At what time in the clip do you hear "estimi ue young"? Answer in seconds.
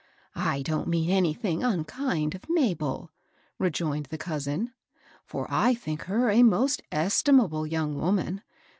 6.91-7.93